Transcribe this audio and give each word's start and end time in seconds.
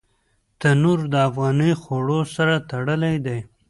تنور 0.59 0.99
د 1.11 1.15
افغاني 1.27 1.71
خوړو 1.81 2.19
سره 2.35 2.55
تړلی 2.69 3.15
دی 3.25 3.39